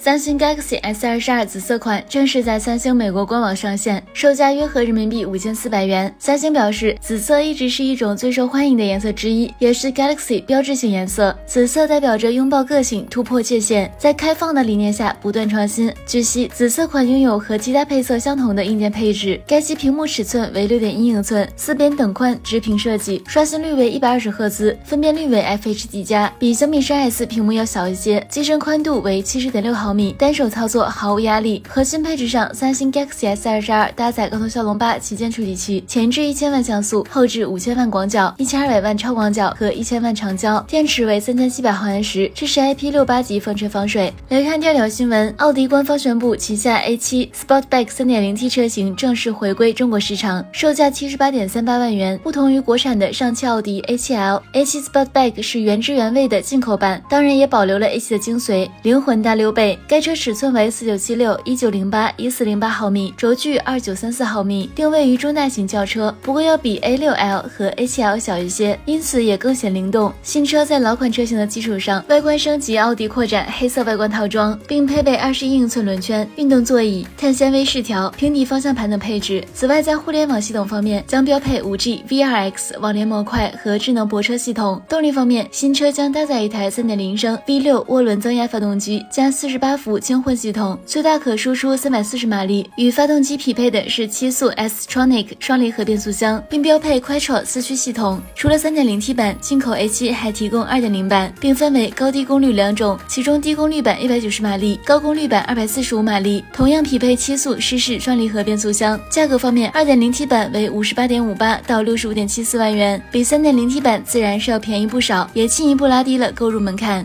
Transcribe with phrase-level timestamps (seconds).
[0.00, 6.14] 三星 Galaxy S 二十二紫色款正式在三星美国官网上线，售价约合人民币五千四百元。
[6.20, 11.36] 三星表示，紫色一直是一种最受欢迎的颜色之一，也是 Galaxy 标志性颜色。
[11.46, 15.92] 紫色代表着拥抱个性、突破界限，在开放的理念下不断创新。
[16.06, 29.87] 据悉，紫色款拥有和其他配色相同的硬件配置，该机屏幕尺寸为六点一英寸，四边等宽直屏设计，刷新率为一百二十赫兹，分辨率为 FHD 加，比小米十 S 屏幕要小一些，机身宽度为七十点六毫。
[29.88, 31.62] 毫米单手操作毫无压力。
[31.66, 40.60] 核心配置上，三星 Galaxy S 二十二搭载高通骁龙八旗舰处理器，前置一千万像素，后置五千万广角、一千二百万超广角和一千万长焦。
[40.68, 44.12] 电池为三千七百毫安时，支持 IP 六八级防尘防水。
[44.28, 52.20] 来看第二条新闻，奥迪官方宣布旗下 A 七 Sportback 三点零 T 车型正式回归中国市场，售价七十八点三八万元。
[52.22, 59.77] 不同于国产的上汽奥迪 A 七 L，A 七 Sportback 是原汁原味的进口版，当然也保留了 A 七的精髓，灵魂大溜背。
[59.86, 70.12] 该车尺寸为四九七六一九零八一四零八毫米，轴距二九三四毫米，定位于中大型轿车，不过要比 A 六 L 和 A 七 L 小一些，因此也更显灵动。
[70.22, 79.44] 新车在老款车型的基础上，外观升级，奥迪扩展黑色外观套装，并配备二十一英寸轮圈、运动座椅、碳纤维饰条、平底方向盘等配置。
[79.54, 84.80] 此外，在互联网系统方面，将标配五 G V2X 网联模块和智能泊车系统。
[84.88, 89.98] 动力方面，新车将搭载一台三点零升 V 六涡轮增压发动机，加四十八八伏。
[90.00, 98.18] 轻混系统最大可输出三百四十马力，与发动机匹配的是七速 S-tronic 双离合变速箱，并标配 Quattro 四驱系统。
[98.34, 108.98] 除了三点零 T 版，进口 A7 还提供二点零版，并分为高低功率两种，其中低功率版一百九十马力，高功率版二百四十五马力，同样匹配七速湿式双离合变速箱。
[109.10, 117.04] 价格方面，二点零 T 版为五十八点五八到六十五点七四万元，比三点零 T 版自然是要便宜不少，也进一步拉低了购入门槛。